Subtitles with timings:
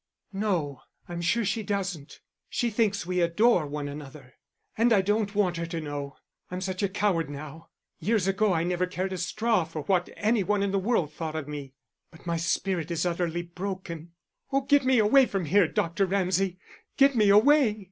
[0.33, 2.21] "No, I'm sure she doesn't.
[2.49, 4.33] She thinks we adore one another.
[4.75, 6.15] And I don't want her to know.
[6.49, 7.69] I'm such a coward now.
[7.99, 11.35] Years ago I never cared a straw for what any one in the world thought
[11.35, 11.75] of me;
[12.09, 14.13] but my spirit is utterly broken.
[14.51, 16.07] Oh, get me away from here, Dr.
[16.07, 16.57] Ramsay,
[16.97, 17.79] get me away."